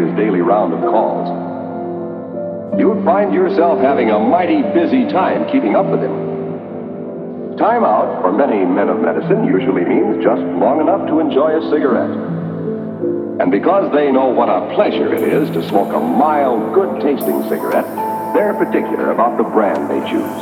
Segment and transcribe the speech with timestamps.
[0.00, 1.28] his daily round of calls.
[2.78, 7.56] You'd find yourself having a mighty busy time keeping up with him.
[7.58, 11.70] Time out for many men of medicine usually means just long enough to enjoy a
[11.70, 12.10] cigarette.
[13.40, 17.42] And because they know what a pleasure it is to smoke a mild, good tasting
[17.48, 17.88] cigarette,
[18.32, 20.40] they're particular about the brand they choose.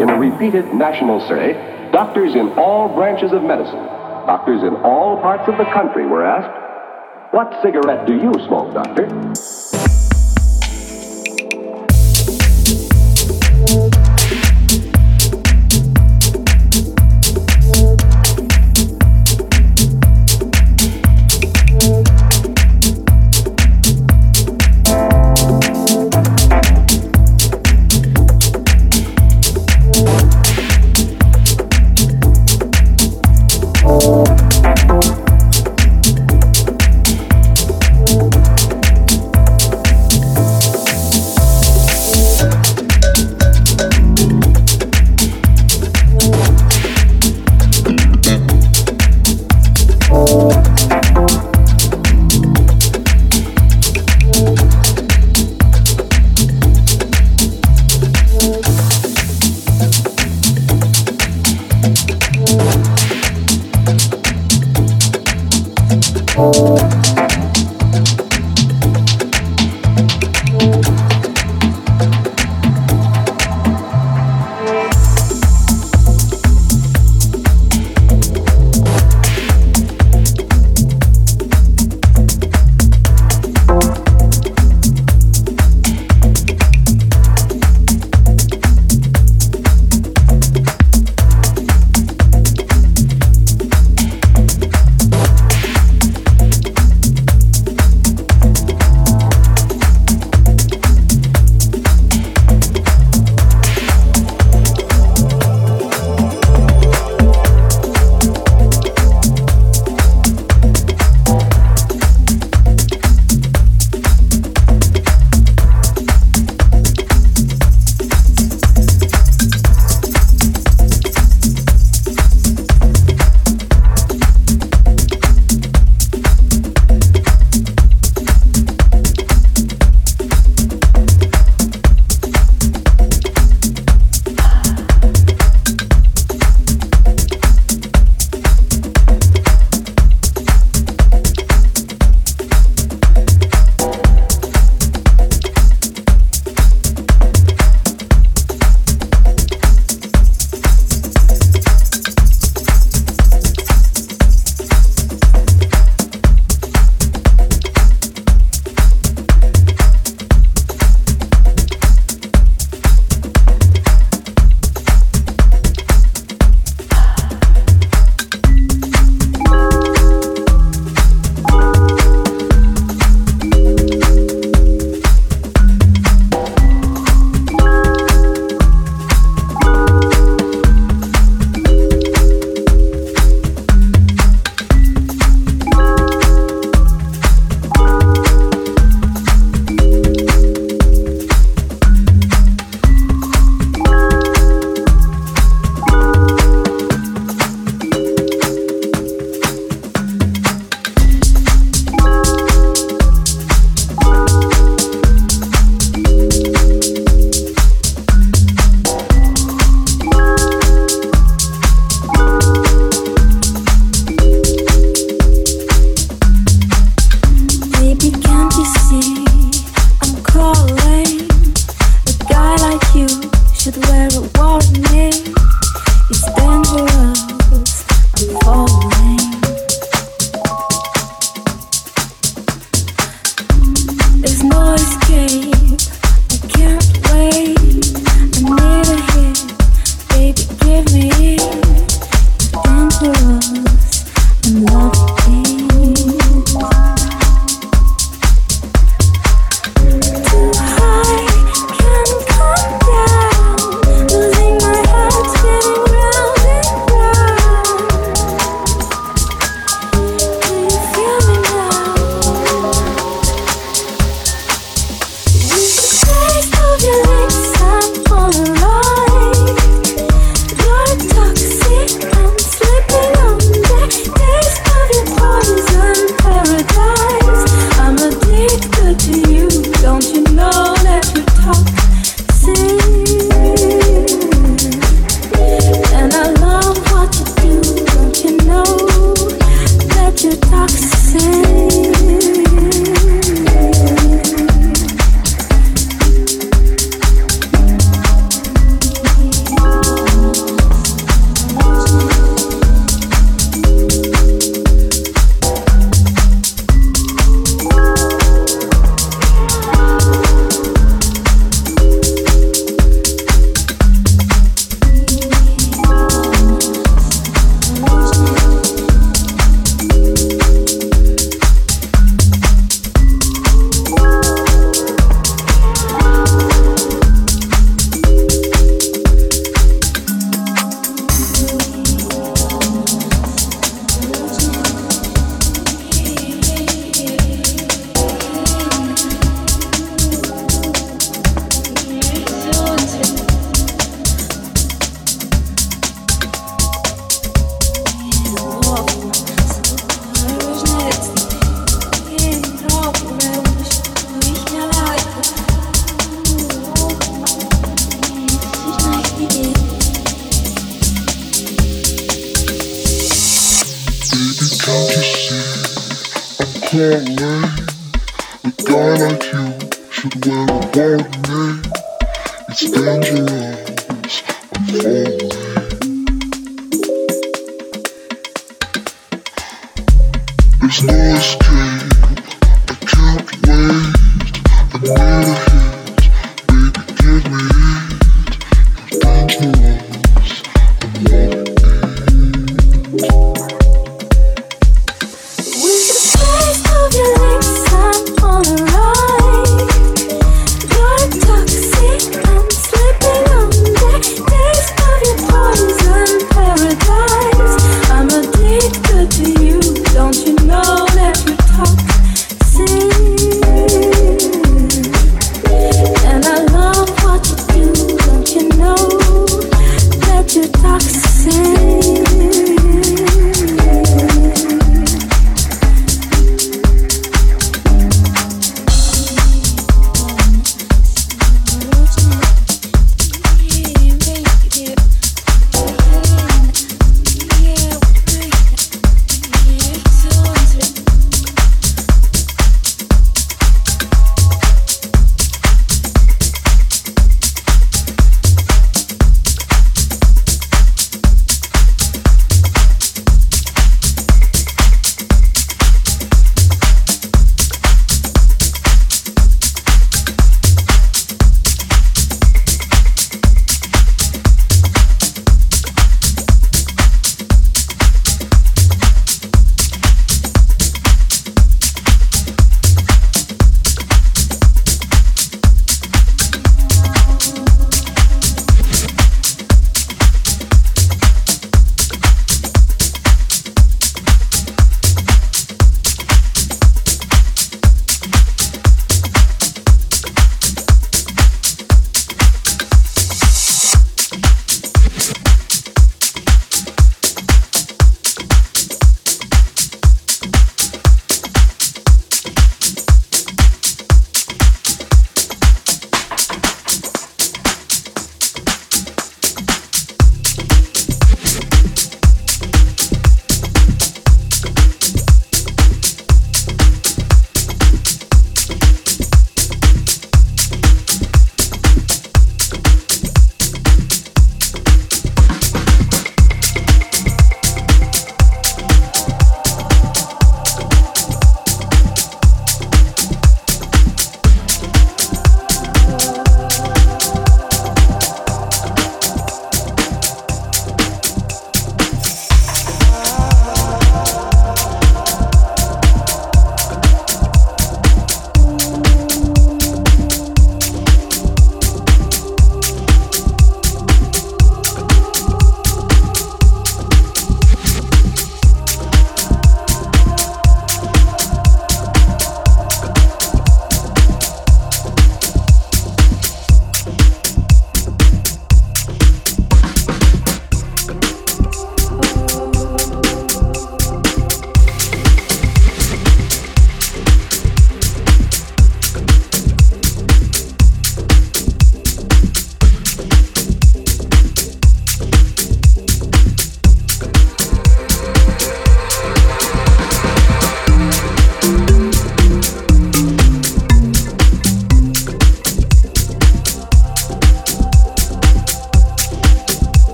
[0.00, 1.52] In a repeated national survey,
[1.92, 3.93] doctors in all branches of medicine
[4.26, 9.06] Doctors in all parts of the country were asked, What cigarette do you smoke, doctor?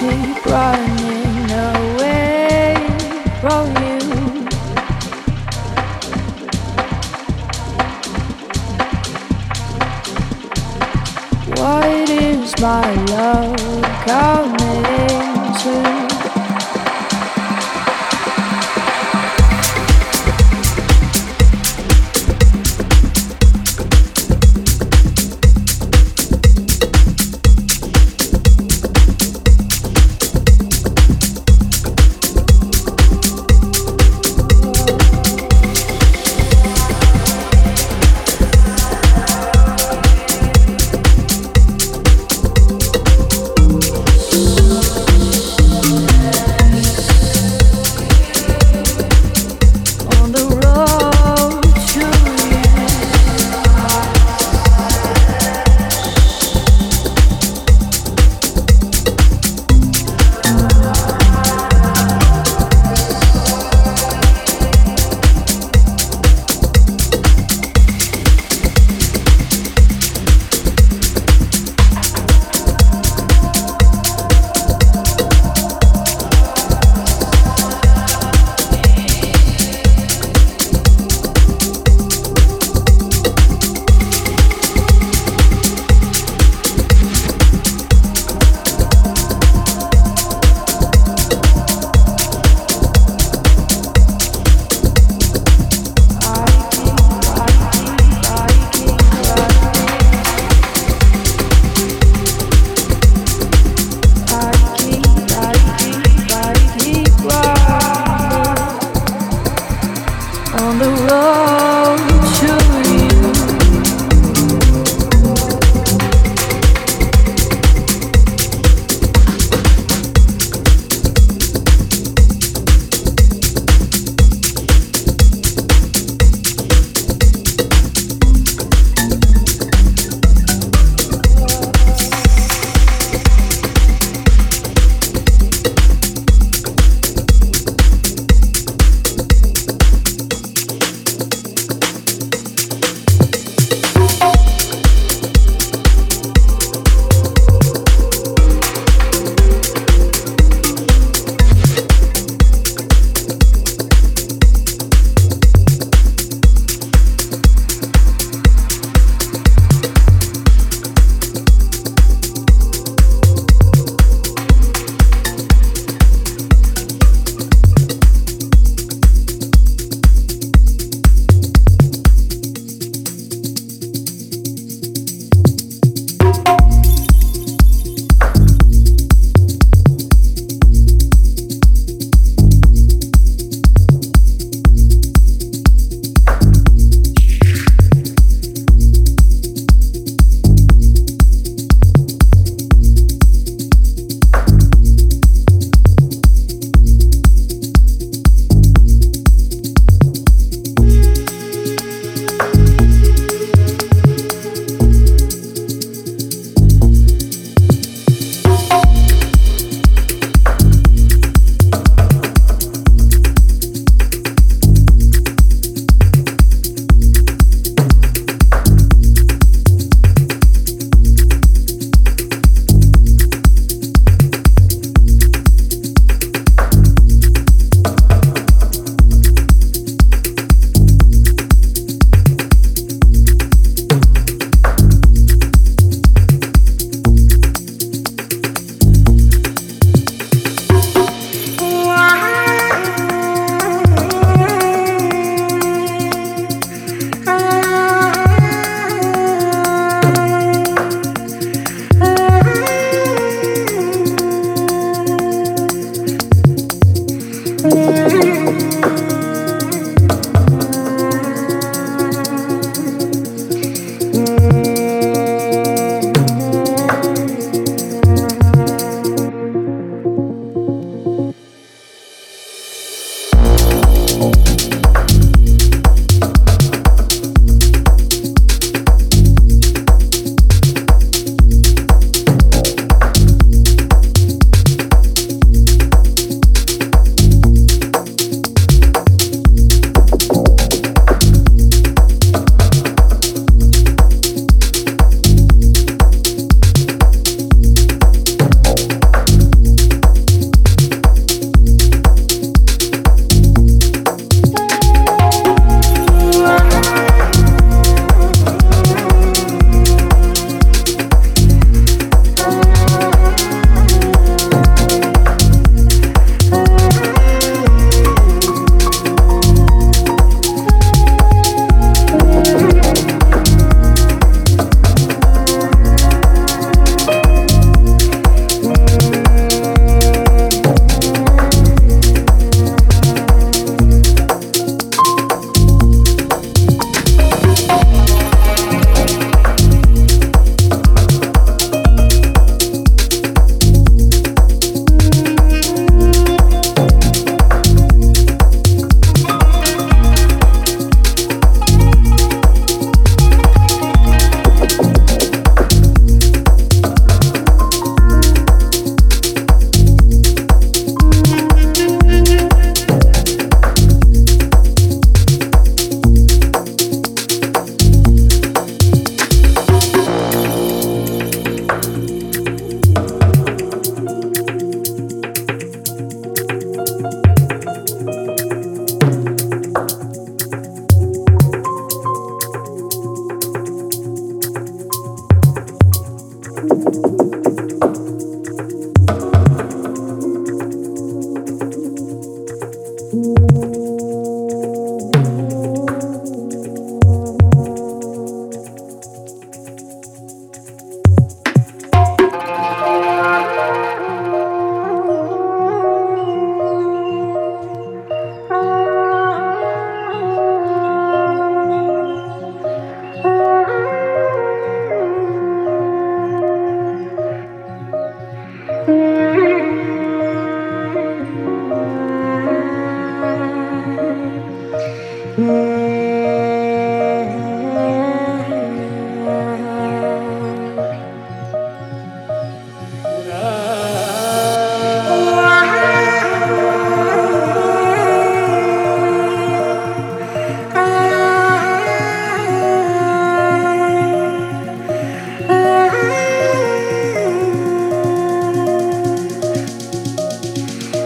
[0.00, 0.99] deep right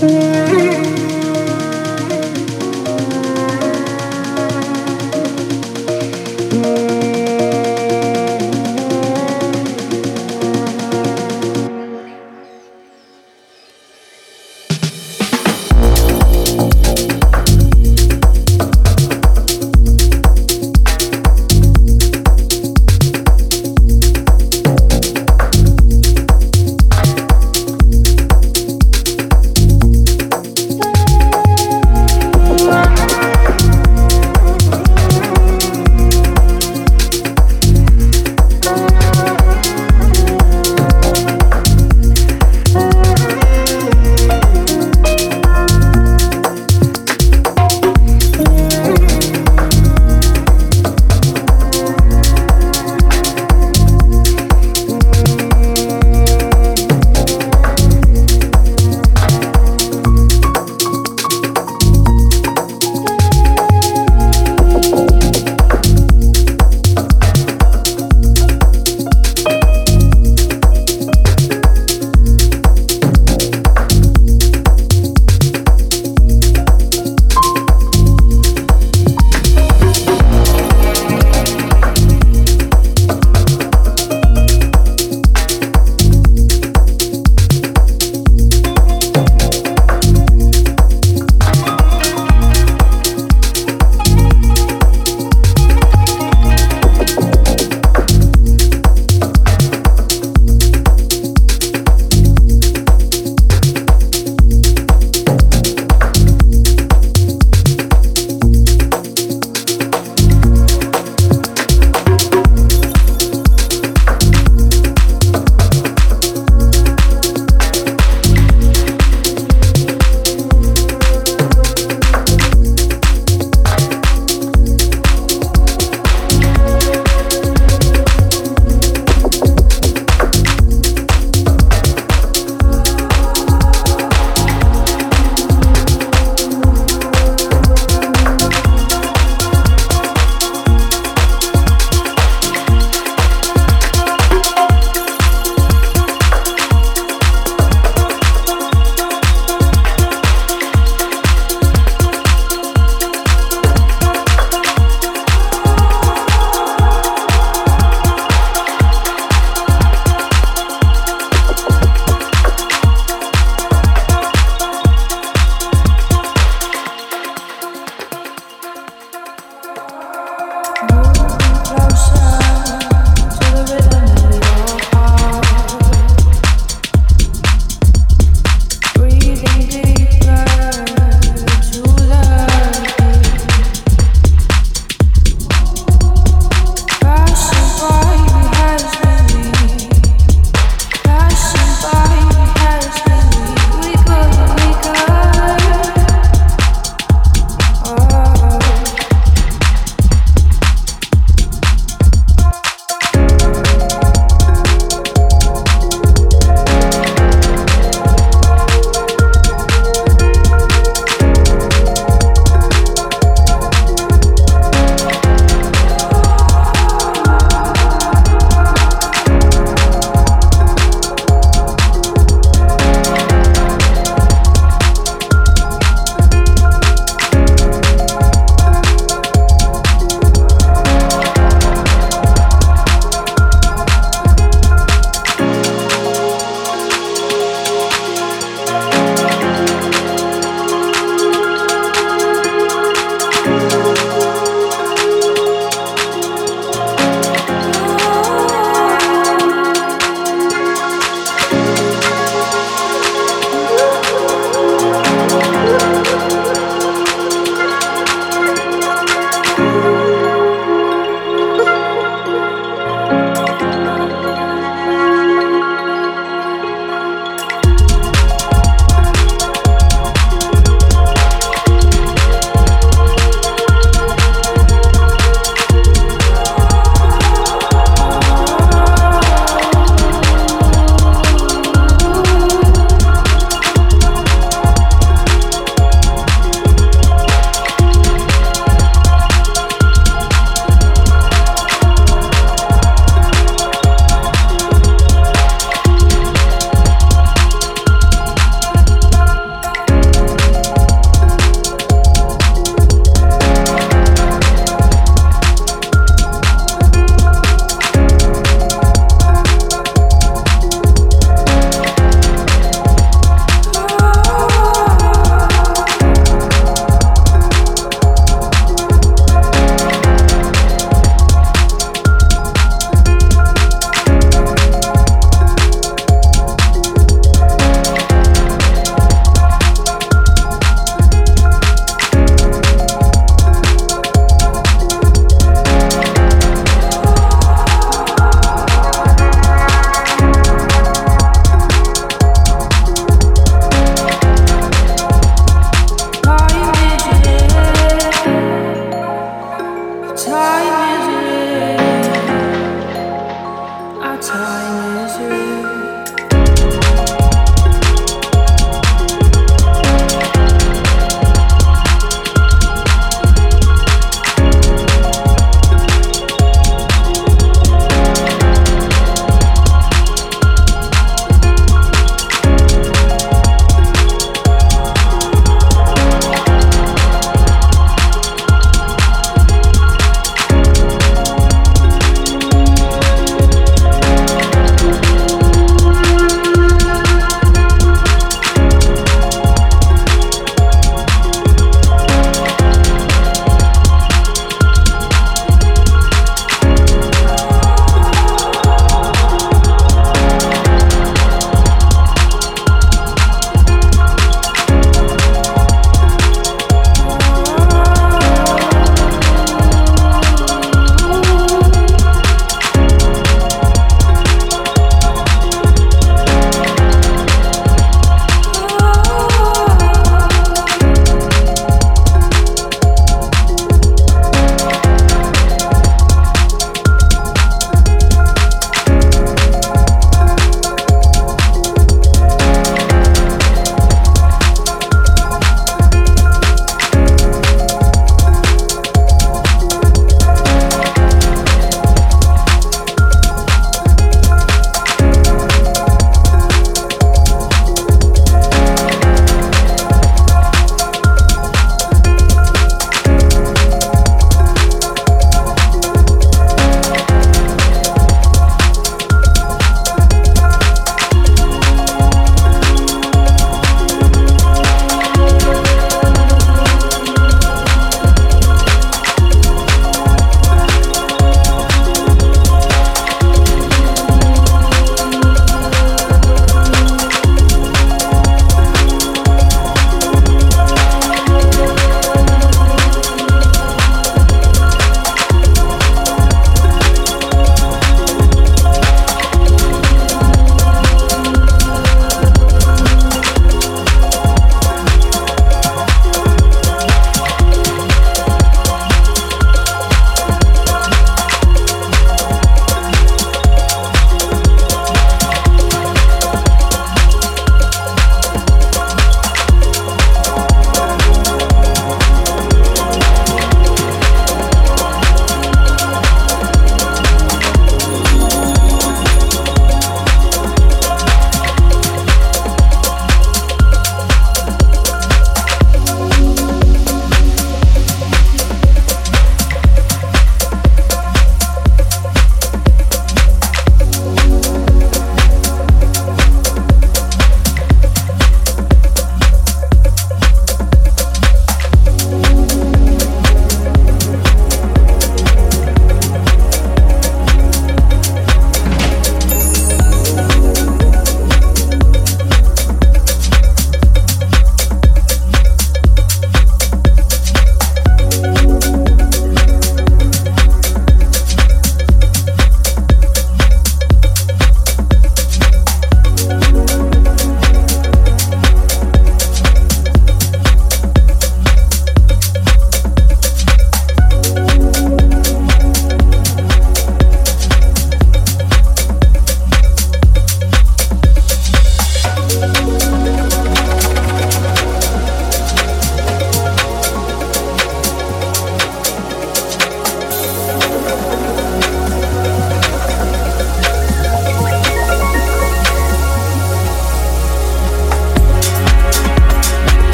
[0.00, 0.69] Música